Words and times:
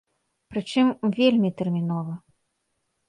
Пры 0.53 0.61
чым, 0.71 0.87
вельмі 1.19 1.49
тэрмінова. 1.63 2.13